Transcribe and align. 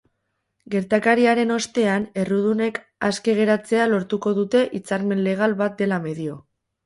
Gertakariaren 0.75 1.51
ostean, 1.55 2.07
errudunek 2.21 2.79
aske 3.09 3.35
geratzea 3.41 3.85
lortuko 3.91 4.35
dute 4.41 4.63
hitzarmen 4.79 5.21
legal 5.29 5.57
bat 5.63 5.77
dela 5.85 6.01
medio. 6.07 6.41